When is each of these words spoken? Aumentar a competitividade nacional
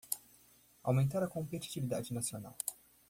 Aumentar 0.83 1.21
a 1.21 1.27
competitividade 1.27 2.11
nacional 2.11 2.57